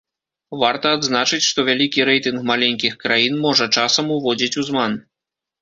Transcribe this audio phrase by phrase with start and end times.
[0.61, 4.99] Варта адзначыць, што вялікі рэйтынг маленькіх краін можа часам уводзіць у зман.